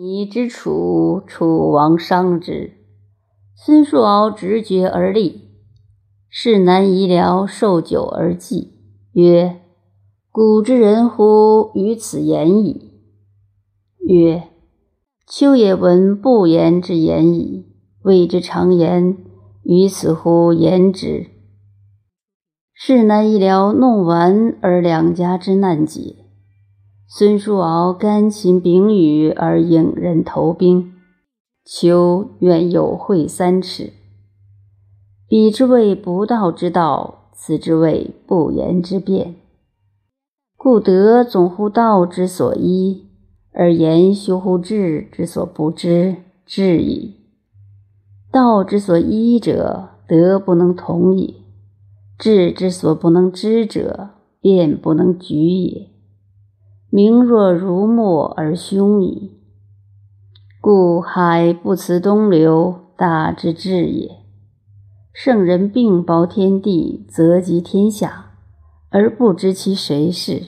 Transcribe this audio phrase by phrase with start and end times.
[0.00, 2.74] 你之楚，楚王伤之。
[3.56, 5.50] 孙叔敖直觉而立，
[6.28, 8.74] 士南夷僚受酒而祭，
[9.10, 9.60] 曰
[10.30, 11.72] ：“古之人乎？
[11.74, 12.92] 于此言矣。”
[14.06, 14.44] 曰
[15.26, 17.66] ：“秋也闻不言之言矣，
[18.02, 19.16] 谓之常言。
[19.64, 21.26] 于此乎言之？”
[22.72, 26.27] 士南夷僚弄完而两家之难解。
[27.10, 30.92] 孙叔敖甘勤秉语而引人投兵。
[31.64, 33.94] 求愿有会三尺，
[35.26, 39.36] 彼之谓不道之道，此之谓不言之辩。
[40.54, 43.06] 故德总乎道之所依，
[43.52, 47.14] 而言修乎智之所不知，智矣。
[48.30, 51.36] 道之所依者，德不能同也；
[52.18, 54.10] 智之所不能知者，
[54.42, 55.88] 辩不能举也。
[56.90, 59.32] 名若如墨而凶矣。
[60.60, 64.10] 故海不辞东流，大之至也。
[65.12, 68.32] 圣人并包天地，则及天下，
[68.90, 70.44] 而不知其谁是。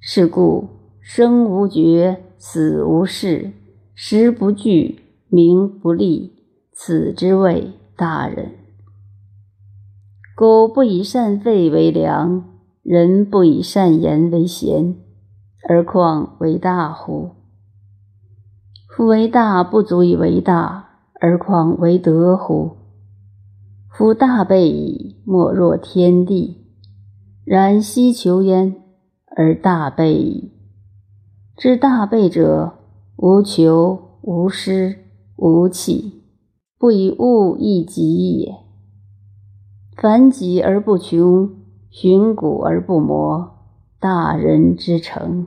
[0.00, 0.68] 是故
[1.00, 3.52] 生无绝，死无事，
[3.94, 6.32] 时不惧，名不立，
[6.72, 8.52] 此之谓大人。
[10.36, 12.44] 苟不以善废为良，
[12.82, 14.96] 人不以善言为贤，
[15.66, 17.30] 而况为大乎？
[18.94, 22.76] 夫为大不足以为大，而况为德乎？
[23.90, 26.66] 夫大备矣，莫若天地。
[27.44, 28.76] 然希求焉，
[29.36, 30.52] 而大备矣。
[31.56, 32.74] 知大备者，
[33.16, 34.98] 无求，无失，
[35.36, 36.24] 无弃，
[36.78, 38.54] 不以物易己也。
[39.96, 41.50] 凡己而不穷，
[41.88, 43.63] 循古而不磨，
[44.04, 45.46] 大人之诚。